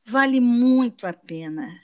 Vale 0.05 0.39
muito 0.39 1.07
a 1.07 1.13
pena. 1.13 1.83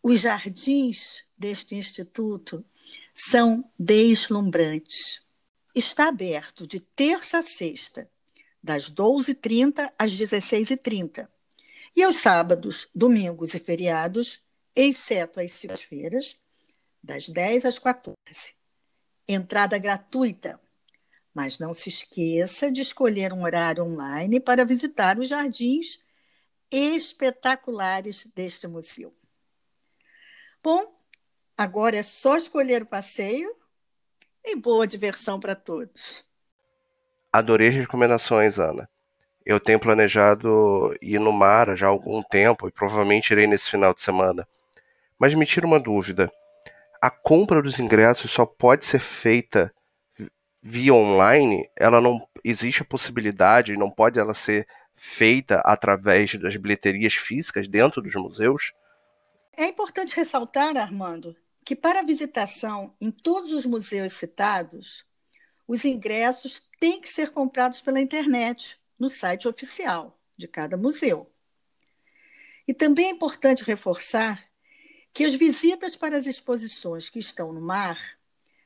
Os 0.00 0.20
jardins 0.20 1.26
deste 1.36 1.74
instituto 1.74 2.64
são 3.12 3.68
deslumbrantes. 3.76 5.22
Está 5.74 6.08
aberto 6.08 6.66
de 6.66 6.78
terça 6.78 7.38
a 7.38 7.42
sexta, 7.42 8.08
das 8.62 8.88
12h30 8.88 9.92
às 9.98 10.12
16h30. 10.12 11.28
E 11.96 12.02
aos 12.02 12.16
sábados, 12.16 12.88
domingos 12.94 13.54
e 13.54 13.58
feriados, 13.58 14.40
exceto 14.74 15.40
as 15.40 15.50
segundas-feiras, 15.50 16.36
das 17.02 17.28
10 17.28 17.66
às 17.66 17.78
14. 17.78 18.16
Entrada 19.26 19.78
gratuita 19.78 20.60
mas 21.34 21.58
não 21.58 21.74
se 21.74 21.88
esqueça 21.88 22.70
de 22.70 22.80
escolher 22.80 23.32
um 23.32 23.42
horário 23.42 23.84
online 23.84 24.38
para 24.38 24.64
visitar 24.64 25.18
os 25.18 25.28
jardins 25.28 25.98
espetaculares 26.70 28.26
deste 28.34 28.68
museu. 28.68 29.12
Bom, 30.62 30.96
agora 31.58 31.96
é 31.96 32.02
só 32.02 32.36
escolher 32.36 32.82
o 32.82 32.86
passeio 32.86 33.54
e 34.44 34.54
boa 34.56 34.86
diversão 34.86 35.40
para 35.40 35.54
todos. 35.56 36.24
Adorei 37.32 37.68
as 37.68 37.74
recomendações, 37.74 38.58
Ana. 38.58 38.88
Eu 39.44 39.60
tenho 39.60 39.78
planejado 39.78 40.96
ir 41.02 41.18
no 41.18 41.32
mar 41.32 41.76
já 41.76 41.86
há 41.86 41.90
algum 41.90 42.22
tempo 42.22 42.68
e 42.68 42.72
provavelmente 42.72 43.32
irei 43.32 43.46
nesse 43.46 43.68
final 43.68 43.92
de 43.92 44.00
semana. 44.00 44.46
Mas 45.18 45.34
me 45.34 45.44
tira 45.44 45.66
uma 45.66 45.80
dúvida: 45.80 46.32
a 47.00 47.10
compra 47.10 47.60
dos 47.60 47.78
ingressos 47.78 48.30
só 48.30 48.46
pode 48.46 48.84
ser 48.84 49.00
feita 49.00 49.74
via 50.66 50.94
online, 50.94 51.68
ela 51.76 52.00
não 52.00 52.26
existe 52.42 52.80
a 52.80 52.86
possibilidade, 52.86 53.76
não 53.76 53.90
pode 53.90 54.18
ela 54.18 54.32
ser 54.32 54.66
feita 54.96 55.56
através 55.56 56.34
das 56.36 56.56
bilheterias 56.56 57.12
físicas 57.12 57.68
dentro 57.68 58.00
dos 58.00 58.14
museus? 58.14 58.72
É 59.54 59.66
importante 59.66 60.16
ressaltar, 60.16 60.74
Armando, 60.78 61.36
que 61.62 61.76
para 61.76 62.00
a 62.00 62.04
visitação 62.04 62.94
em 62.98 63.10
todos 63.10 63.52
os 63.52 63.66
museus 63.66 64.14
citados, 64.14 65.04
os 65.68 65.84
ingressos 65.84 66.66
têm 66.80 66.98
que 66.98 67.10
ser 67.10 67.30
comprados 67.30 67.82
pela 67.82 68.00
internet, 68.00 68.80
no 68.98 69.10
site 69.10 69.46
oficial 69.46 70.18
de 70.34 70.48
cada 70.48 70.78
museu. 70.78 71.30
E 72.66 72.72
também 72.72 73.08
é 73.08 73.10
importante 73.10 73.64
reforçar 73.64 74.42
que 75.12 75.24
as 75.24 75.34
visitas 75.34 75.94
para 75.94 76.16
as 76.16 76.26
exposições 76.26 77.10
que 77.10 77.18
estão 77.18 77.52
no 77.52 77.60
mar 77.60 77.98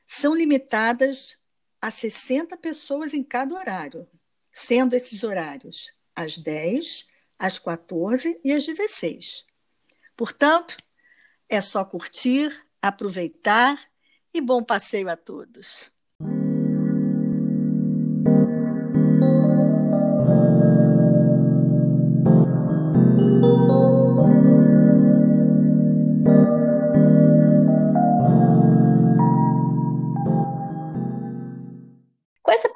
são 0.05 0.33
limitadas 0.33 1.38
a 1.81 1.89
60 1.89 2.57
pessoas 2.57 3.13
em 3.13 3.23
cada 3.23 3.55
horário, 3.55 4.07
sendo 4.51 4.95
esses 4.95 5.23
horários 5.23 5.93
às 6.15 6.37
10, 6.37 7.07
às 7.37 7.57
14 7.57 8.39
e 8.43 8.51
às 8.51 8.65
16. 8.65 9.45
Portanto, 10.15 10.77
é 11.47 11.61
só 11.61 11.83
curtir, 11.85 12.65
aproveitar 12.81 13.89
e 14.33 14.41
bom 14.41 14.63
passeio 14.63 15.09
a 15.09 15.15
todos. 15.15 15.89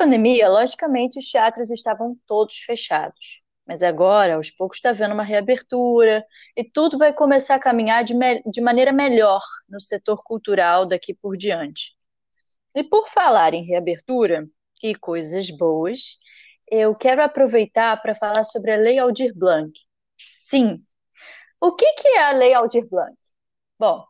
Pandemia, 0.03 0.49
logicamente, 0.49 1.17
os 1.17 1.31
teatros 1.31 1.71
estavam 1.71 2.17
todos 2.27 2.57
fechados. 2.57 3.41
Mas 3.65 3.81
agora, 3.81 4.35
aos 4.35 4.51
poucos, 4.51 4.77
está 4.77 4.89
havendo 4.89 5.13
uma 5.13 5.23
reabertura 5.23 6.25
e 6.57 6.63
tudo 6.63 6.97
vai 6.97 7.13
começar 7.13 7.55
a 7.55 7.59
caminhar 7.59 8.03
de, 8.03 8.13
de 8.45 8.61
maneira 8.61 8.91
melhor 8.91 9.41
no 9.69 9.79
setor 9.79 10.21
cultural 10.23 10.85
daqui 10.85 11.13
por 11.13 11.37
diante. 11.37 11.95
E 12.75 12.83
por 12.83 13.07
falar 13.07 13.53
em 13.53 13.63
reabertura 13.65 14.45
e 14.83 14.93
coisas 14.93 15.49
boas, 15.49 16.17
eu 16.69 16.91
quero 16.97 17.23
aproveitar 17.23 18.01
para 18.01 18.15
falar 18.15 18.43
sobre 18.43 18.73
a 18.73 18.77
Lei 18.77 18.99
Aldir 18.99 19.33
Blanc. 19.33 19.71
Sim. 20.17 20.83
O 21.61 21.73
que, 21.73 21.89
que 21.93 22.07
é 22.09 22.23
a 22.23 22.31
Lei 22.33 22.53
Aldir 22.53 22.85
Blanc? 22.89 23.15
Bom, 23.79 24.05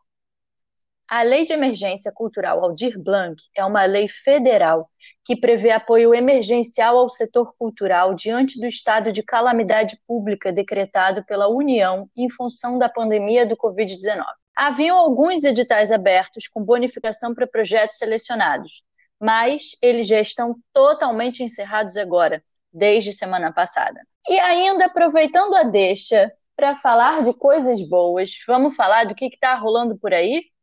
a 1.08 1.22
Lei 1.22 1.44
de 1.44 1.52
Emergência 1.52 2.10
Cultural 2.12 2.62
Aldir 2.64 2.98
Blanc 2.98 3.42
é 3.54 3.64
uma 3.64 3.84
lei 3.84 4.08
federal 4.08 4.90
que 5.24 5.36
prevê 5.36 5.70
apoio 5.70 6.14
emergencial 6.14 6.96
ao 6.98 7.10
setor 7.10 7.54
cultural 7.58 8.14
diante 8.14 8.58
do 8.58 8.66
estado 8.66 9.12
de 9.12 9.22
calamidade 9.22 9.98
pública 10.06 10.52
decretado 10.52 11.24
pela 11.24 11.48
União 11.48 12.08
em 12.16 12.30
função 12.30 12.78
da 12.78 12.88
pandemia 12.88 13.46
do 13.46 13.56
Covid-19. 13.56 14.24
Haviam 14.56 14.98
alguns 14.98 15.44
editais 15.44 15.92
abertos 15.92 16.48
com 16.48 16.64
bonificação 16.64 17.34
para 17.34 17.46
projetos 17.46 17.98
selecionados, 17.98 18.82
mas 19.20 19.76
eles 19.82 20.06
já 20.06 20.20
estão 20.20 20.56
totalmente 20.72 21.42
encerrados 21.42 21.96
agora, 21.96 22.42
desde 22.72 23.12
semana 23.12 23.52
passada. 23.52 24.00
E 24.28 24.38
ainda 24.38 24.86
aproveitando 24.86 25.54
a 25.54 25.64
deixa 25.64 26.32
para 26.56 26.76
falar 26.76 27.22
de 27.22 27.34
coisas 27.34 27.86
boas, 27.86 28.36
vamos 28.46 28.74
falar 28.74 29.04
do 29.06 29.14
que 29.14 29.26
está 29.26 29.54
rolando 29.54 29.98
por 29.98 30.14
aí? 30.14 30.53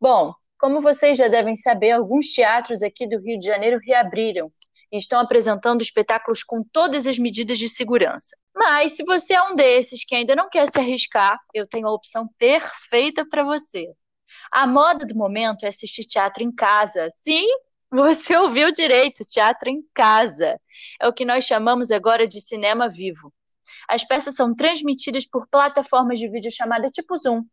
Bom, 0.00 0.34
como 0.58 0.82
vocês 0.82 1.16
já 1.16 1.28
devem 1.28 1.56
saber, 1.56 1.92
alguns 1.92 2.32
teatros 2.32 2.82
aqui 2.82 3.06
do 3.06 3.18
Rio 3.18 3.38
de 3.38 3.46
Janeiro 3.46 3.78
reabriram 3.82 4.50
e 4.92 4.98
estão 4.98 5.20
apresentando 5.20 5.82
espetáculos 5.82 6.42
com 6.42 6.62
todas 6.62 7.06
as 7.06 7.18
medidas 7.18 7.58
de 7.58 7.68
segurança. 7.68 8.36
Mas 8.54 8.92
se 8.92 9.04
você 9.04 9.34
é 9.34 9.42
um 9.42 9.54
desses 9.54 10.04
que 10.04 10.14
ainda 10.14 10.36
não 10.36 10.48
quer 10.48 10.70
se 10.70 10.78
arriscar, 10.78 11.38
eu 11.52 11.66
tenho 11.66 11.88
a 11.88 11.92
opção 11.92 12.28
perfeita 12.38 13.26
para 13.28 13.42
você. 13.42 13.86
A 14.50 14.66
moda 14.66 15.04
do 15.06 15.14
momento 15.14 15.64
é 15.64 15.68
assistir 15.68 16.04
teatro 16.04 16.42
em 16.42 16.54
casa. 16.54 17.08
Sim, 17.10 17.46
você 17.90 18.36
ouviu 18.38 18.72
direito, 18.72 19.24
teatro 19.24 19.68
em 19.68 19.82
casa. 19.94 20.60
É 21.00 21.08
o 21.08 21.12
que 21.12 21.24
nós 21.24 21.44
chamamos 21.44 21.90
agora 21.90 22.26
de 22.26 22.40
cinema 22.40 22.88
vivo. 22.88 23.32
As 23.88 24.04
peças 24.04 24.34
são 24.34 24.54
transmitidas 24.54 25.26
por 25.26 25.46
plataformas 25.48 26.18
de 26.18 26.28
vídeo 26.28 26.50
chamada 26.50 26.90
tipo 26.90 27.16
Zoom. 27.18 27.44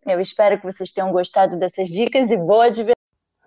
eu 0.06 0.18
espero 0.20 0.58
que 0.58 0.64
vocês 0.64 0.92
tenham 0.92 1.12
gostado 1.12 1.58
dessas 1.58 1.88
dicas 1.88 2.30
e 2.30 2.36
boa 2.36 2.70
diversão. 2.70 2.94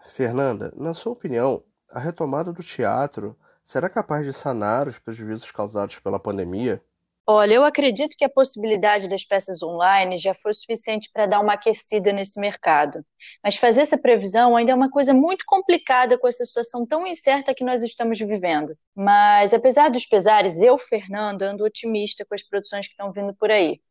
Fernanda, 0.04 0.72
na 0.78 0.94
sua 0.94 1.14
opinião, 1.14 1.64
a 1.90 2.00
retomada 2.00 2.54
do 2.54 2.64
teatro 2.64 3.36
será 3.64 3.90
capaz 3.90 4.26
de 4.26 4.32
sanar 4.32 4.88
os 4.88 5.00
prejuízos 5.00 5.52
causados 5.52 5.98
pela 6.00 6.20
pandemia? 6.20 6.82
Olha, 7.30 7.56
eu 7.56 7.66
acredito 7.66 8.16
que 8.18 8.24
a 8.24 8.30
possibilidade 8.30 9.10
das 9.10 9.26
peças 9.26 9.62
online 9.62 10.18
já 10.18 10.34
foi 10.34 10.54
suficiente 10.54 11.10
para 11.12 11.26
dar 11.26 11.42
uma 11.42 11.54
aquecida 11.54 12.14
nesse 12.14 12.40
mercado. 12.40 13.06
Mas 13.44 13.58
fazer 13.58 13.82
essa 13.82 13.98
previsão 13.98 14.56
ainda 14.56 14.72
é 14.72 14.76
uma 14.76 14.90
coisa 14.90 15.14
muito 15.14 15.44
complicada 15.46 16.18
com 16.18 16.26
essa 16.28 16.46
situação 16.46 16.86
tão 16.86 17.06
incerta 17.06 17.54
que 17.54 17.66
nós 17.66 17.84
estamos 17.84 18.18
vivendo. 18.18 18.78
Mas, 18.96 19.54
apesar 19.54 19.90
dos 19.90 20.06
pesares, 20.06 20.62
eu, 20.62 20.78
Fernando, 20.80 21.42
ando 21.42 21.66
otimista 21.66 22.26
com 22.26 22.34
as 22.34 22.44
produções 22.44 22.88
que 22.88 22.94
estão 22.94 23.12
vindo 23.12 23.36
por 23.36 23.52
aí. 23.52 23.82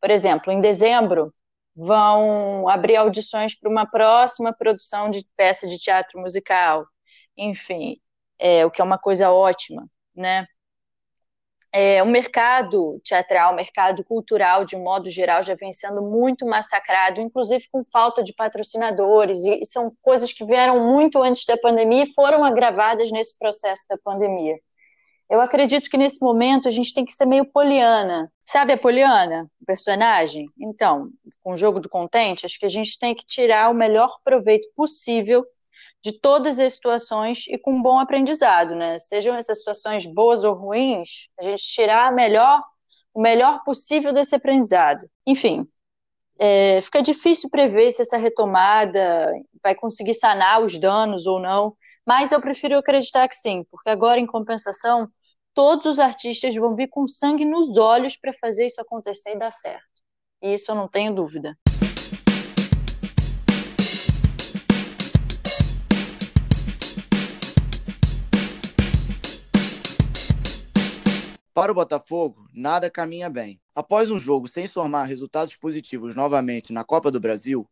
Por 0.00 0.10
exemplo, 0.10 0.52
em 0.52 0.60
dezembro, 0.60 1.34
vão 1.76 2.68
abrir 2.68 2.96
audições 2.96 3.58
para 3.58 3.70
uma 3.70 3.86
próxima 3.86 4.52
produção 4.52 5.10
de 5.10 5.24
peça 5.36 5.68
de 5.68 5.78
teatro 5.78 6.20
musical. 6.20 6.86
Enfim, 7.36 8.00
é, 8.38 8.66
o 8.66 8.70
que 8.70 8.80
é 8.80 8.84
uma 8.84 8.98
coisa 8.98 9.30
ótima, 9.32 9.88
né? 10.14 10.46
É, 11.76 12.00
o 12.04 12.06
mercado 12.06 13.00
teatral, 13.02 13.52
o 13.52 13.56
mercado 13.56 14.04
cultural, 14.04 14.64
de 14.64 14.76
um 14.76 14.84
modo 14.84 15.10
geral, 15.10 15.42
já 15.42 15.56
vem 15.56 15.72
sendo 15.72 16.00
muito 16.00 16.46
massacrado, 16.46 17.20
inclusive 17.20 17.66
com 17.72 17.82
falta 17.82 18.22
de 18.22 18.32
patrocinadores, 18.32 19.44
e, 19.44 19.60
e 19.60 19.66
são 19.66 19.92
coisas 20.00 20.32
que 20.32 20.44
vieram 20.44 20.86
muito 20.86 21.20
antes 21.20 21.44
da 21.44 21.56
pandemia 21.56 22.04
e 22.04 22.12
foram 22.12 22.44
agravadas 22.44 23.10
nesse 23.10 23.36
processo 23.36 23.88
da 23.88 23.98
pandemia. 23.98 24.56
Eu 25.28 25.40
acredito 25.40 25.90
que 25.90 25.96
nesse 25.98 26.22
momento 26.22 26.68
a 26.68 26.70
gente 26.70 26.94
tem 26.94 27.04
que 27.04 27.12
ser 27.12 27.26
meio 27.26 27.44
poliana. 27.44 28.30
Sabe 28.44 28.72
a 28.72 28.78
poliana, 28.78 29.50
o 29.60 29.64
personagem? 29.64 30.46
Então, 30.56 31.08
com 31.42 31.54
o 31.54 31.56
jogo 31.56 31.80
do 31.80 31.88
contente, 31.88 32.46
acho 32.46 32.56
que 32.56 32.66
a 32.66 32.70
gente 32.70 32.96
tem 32.96 33.16
que 33.16 33.26
tirar 33.26 33.68
o 33.68 33.74
melhor 33.74 34.20
proveito 34.22 34.68
possível 34.76 35.44
de 36.04 36.12
todas 36.12 36.58
as 36.58 36.74
situações 36.74 37.46
e 37.48 37.56
com 37.56 37.72
um 37.72 37.82
bom 37.82 37.98
aprendizado, 37.98 38.74
né? 38.74 38.98
Sejam 38.98 39.34
essas 39.34 39.58
situações 39.58 40.04
boas 40.04 40.44
ou 40.44 40.52
ruins, 40.52 41.28
a 41.40 41.42
gente 41.42 41.62
tirar 41.66 42.12
melhor, 42.12 42.62
o 43.14 43.22
melhor 43.22 43.64
possível 43.64 44.12
desse 44.12 44.34
aprendizado. 44.34 45.08
Enfim, 45.26 45.66
é, 46.38 46.82
fica 46.82 47.00
difícil 47.00 47.48
prever 47.48 47.90
se 47.90 48.02
essa 48.02 48.18
retomada 48.18 49.32
vai 49.62 49.74
conseguir 49.74 50.12
sanar 50.12 50.62
os 50.62 50.78
danos 50.78 51.26
ou 51.26 51.40
não, 51.40 51.74
mas 52.06 52.32
eu 52.32 52.40
prefiro 52.40 52.76
acreditar 52.76 53.26
que 53.26 53.36
sim, 53.36 53.64
porque 53.70 53.88
agora, 53.88 54.20
em 54.20 54.26
compensação, 54.26 55.08
todos 55.54 55.86
os 55.86 55.98
artistas 55.98 56.54
vão 56.54 56.76
vir 56.76 56.88
com 56.88 57.06
sangue 57.06 57.46
nos 57.46 57.78
olhos 57.78 58.14
para 58.14 58.32
fazer 58.34 58.66
isso 58.66 58.78
acontecer 58.78 59.30
e 59.30 59.38
dar 59.38 59.52
certo. 59.52 59.82
E 60.42 60.52
isso 60.52 60.70
eu 60.70 60.74
não 60.74 60.86
tenho 60.86 61.14
dúvida. 61.14 61.56
Para 71.54 71.70
o 71.70 71.74
Botafogo, 71.76 72.48
nada 72.52 72.90
caminha 72.90 73.30
bem. 73.30 73.60
Após 73.76 74.10
um 74.10 74.18
jogo 74.18 74.48
sem 74.48 74.66
somar 74.66 75.06
resultados 75.06 75.54
positivos 75.54 76.12
novamente 76.12 76.72
na 76.72 76.82
Copa 76.82 77.12
do 77.12 77.20
Brasil, 77.20 77.70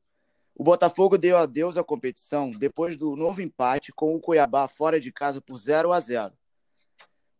o 0.54 0.62
Botafogo 0.62 1.18
deu 1.18 1.36
adeus 1.36 1.76
à 1.76 1.82
competição 1.82 2.52
depois 2.52 2.96
do 2.96 3.16
novo 3.16 3.42
empate 3.42 3.92
com 3.92 4.14
o 4.14 4.20
Cuiabá 4.20 4.68
fora 4.68 5.00
de 5.00 5.10
casa 5.10 5.40
por 5.40 5.58
0 5.58 5.90
a 5.90 5.98
0. 5.98 6.32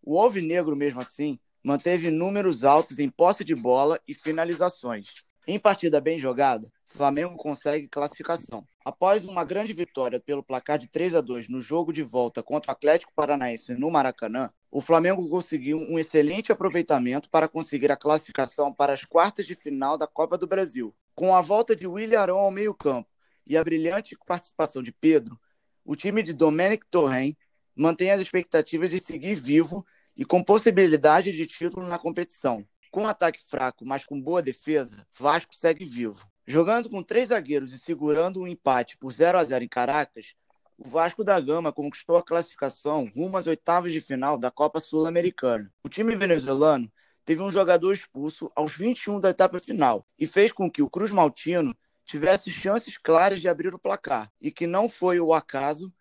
O 0.02 0.18
Alvinegro, 0.18 0.74
mesmo 0.74 1.00
assim, 1.00 1.38
manteve 1.62 2.11
números 2.11 2.64
altos 2.64 2.98
em 2.98 3.09
posse 3.09 3.44
de 3.44 3.55
bola 3.55 4.00
e 4.09 4.12
finalizações. 4.12 5.24
Em 5.46 5.61
partida 5.61 6.00
bem 6.00 6.18
jogada, 6.18 6.72
Flamengo 6.88 7.37
consegue 7.37 7.87
classificação. 7.87 8.66
Após 8.85 9.24
uma 9.28 9.44
grande 9.44 9.72
vitória 9.72 10.18
pelo 10.18 10.42
placar 10.42 10.76
de 10.76 10.88
3 10.88 11.14
a 11.14 11.20
2 11.20 11.48
no 11.48 11.61
jogo 11.61 11.92
de 11.92 12.02
volta 12.02 12.42
contra 12.42 12.72
o 12.72 12.74
Atlético 12.74 13.12
Paranaense 13.14 13.76
no 13.76 13.92
Maracanã, 13.92 14.50
o 14.74 14.80
Flamengo 14.80 15.28
conseguiu 15.28 15.76
um 15.76 15.98
excelente 15.98 16.50
aproveitamento 16.50 17.28
para 17.28 17.46
conseguir 17.46 17.92
a 17.92 17.96
classificação 17.96 18.72
para 18.72 18.94
as 18.94 19.04
quartas 19.04 19.44
de 19.44 19.54
final 19.54 19.98
da 19.98 20.06
Copa 20.06 20.38
do 20.38 20.46
Brasil. 20.46 20.94
Com 21.14 21.37
a 21.37 21.42
volta 21.42 21.76
de 21.76 21.87
William 21.87 22.18
Arão 22.18 22.38
ao 22.38 22.50
meio-campo 22.50 23.06
e 23.46 23.54
a 23.54 23.62
brilhante 23.62 24.16
participação 24.26 24.82
de 24.82 24.90
Pedro, 24.90 25.38
o 25.85 25.94
time 25.94 26.22
de 26.22 26.32
Domenic 26.32 26.87
Torren 26.90 27.37
mantém 27.76 28.12
as 28.12 28.20
expectativas 28.22 28.90
de 28.90 28.98
seguir 28.98 29.35
vivo 29.35 29.85
e 30.16 30.24
com 30.24 30.42
possibilidade 30.42 31.32
de 31.32 31.46
título 31.46 31.87
na 31.87 31.98
competição. 31.98 32.66
Com 32.90 33.02
um 33.02 33.08
ataque 33.08 33.40
fraco, 33.46 33.85
mas 33.85 34.06
com 34.06 34.18
boa 34.18 34.40
defesa, 34.40 35.06
Vasco 35.12 35.54
segue 35.54 35.85
vivo. 35.85 36.26
Jogando 36.46 36.88
com 36.88 37.02
três 37.02 37.28
zagueiros 37.28 37.74
e 37.74 37.78
segurando 37.78 38.40
um 38.40 38.46
empate 38.46 38.96
por 38.96 39.12
0 39.12 39.37
a 39.37 39.44
0 39.44 39.64
em 39.64 39.68
Caracas, 39.68 40.35
o 40.78 40.88
Vasco 40.88 41.22
da 41.22 41.38
Gama 41.38 41.72
conquistou 41.72 42.16
a 42.16 42.22
classificação 42.22 43.11
rumo 43.14 43.37
às 43.37 43.46
oitavas 43.46 43.92
de 43.92 44.00
final 44.00 44.38
da 44.38 44.50
Copa 44.50 44.80
Sul-Americana. 44.80 45.72
O 45.85 45.88
time 45.88 46.16
venezuelano 46.16 46.90
teve 47.24 47.40
um 47.40 47.50
jogador 47.50 47.92
expulso 47.92 48.50
aos 48.54 48.74
21 48.74 49.20
da 49.20 49.30
etapa 49.30 49.61
final 49.61 50.06
e 50.18 50.26
fez 50.26 50.52
com 50.52 50.70
que 50.70 50.82
o 50.82 50.90
Cruz 50.90 51.11
Maltino 51.11 51.74
tivesse 52.04 52.50
chances 52.50 52.98
claras 52.98 53.40
de 53.40 53.48
abrir 53.48 53.74
o 53.74 53.78
placar, 53.78 54.30
e 54.40 54.50
que 54.50 54.66
não 54.66 54.88
foi 54.88 55.20
o 55.20 55.32
acaso, 55.32 55.92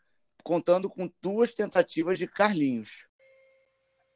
contando 0.43 0.89
com 0.89 1.10
duas 1.21 1.51
tentativas 1.51 2.17
de 2.17 2.27
Carlinhos. 2.27 3.05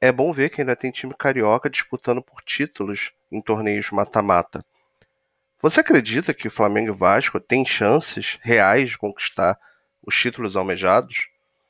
É 0.02 0.12
bom 0.12 0.34
ver 0.34 0.50
que 0.50 0.62
ainda 0.62 0.76
tem 0.76 0.92
time 0.92 1.14
carioca 1.18 1.70
disputando 1.70 2.22
por 2.22 2.42
títulos 2.42 3.12
em 3.32 3.42
torneios 3.42 3.92
mata-mata. 3.92 4.66
Você 5.62 5.80
acredita 5.80 6.34
que 6.34 6.48
o 6.48 6.52
Flamengo 6.52 6.94
e 6.94 6.98
Vasco 6.98 7.40
têm 7.40 7.66
chances 7.66 8.38
reais 8.42 8.90
de 8.90 8.98
conquistar 8.98 9.58
os 10.06 10.16
títulos 10.16 10.56
almejados? 10.56 11.28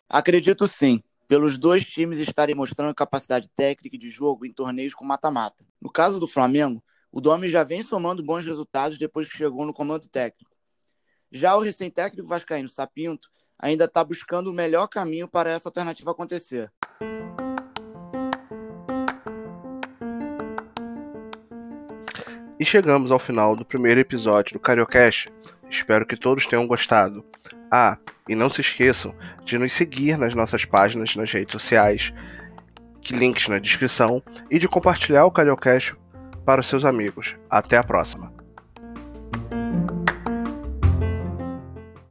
Acredito 0.09 0.67
sim, 0.67 1.01
pelos 1.27 1.57
dois 1.57 1.83
times 1.85 2.19
estarem 2.19 2.55
mostrando 2.55 2.93
capacidade 2.93 3.49
técnica 3.55 3.97
de 3.97 4.09
jogo 4.09 4.45
em 4.45 4.51
torneios 4.51 4.93
com 4.93 5.03
mata-mata. 5.05 5.65
No 5.81 5.91
caso 5.91 6.19
do 6.19 6.27
Flamengo, 6.27 6.83
o 7.11 7.21
Domi 7.21 7.47
já 7.47 7.63
vem 7.63 7.83
somando 7.83 8.23
bons 8.23 8.45
resultados 8.45 8.97
depois 8.97 9.27
que 9.27 9.37
chegou 9.37 9.65
no 9.65 9.73
comando 9.73 10.07
técnico. 10.07 10.51
Já 11.31 11.55
o 11.55 11.61
recém-técnico 11.61 12.27
vascaíno 12.27 12.69
Sapinto 12.69 13.29
ainda 13.57 13.85
está 13.85 14.03
buscando 14.03 14.49
o 14.49 14.53
melhor 14.53 14.87
caminho 14.87 15.27
para 15.27 15.49
essa 15.49 15.69
alternativa 15.69 16.11
acontecer. 16.11 16.71
E 22.57 22.63
chegamos 22.63 23.11
ao 23.11 23.19
final 23.19 23.55
do 23.55 23.65
primeiro 23.65 23.99
episódio 23.99 24.53
do 24.53 24.59
Cariocast. 24.59 25.29
Espero 25.69 26.05
que 26.05 26.17
todos 26.17 26.47
tenham 26.47 26.67
gostado. 26.67 27.23
Ah, 27.71 27.97
e 28.27 28.35
não 28.35 28.49
se 28.49 28.61
esqueçam 28.61 29.13
de 29.43 29.57
nos 29.57 29.73
seguir 29.73 30.17
nas 30.17 30.33
nossas 30.33 30.65
páginas 30.65 31.15
nas 31.15 31.31
redes 31.31 31.51
sociais, 31.51 32.13
links 33.11 33.47
na 33.47 33.59
descrição, 33.59 34.21
e 34.49 34.57
de 34.57 34.67
compartilhar 34.67 35.25
o 35.25 35.31
Cariocast 35.31 35.95
para 36.45 36.61
os 36.61 36.67
seus 36.67 36.85
amigos. 36.85 37.35
Até 37.49 37.77
a 37.77 37.83
próxima! 37.83 38.34